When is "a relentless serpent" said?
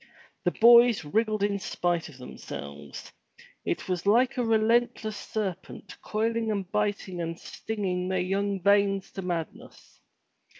4.35-5.95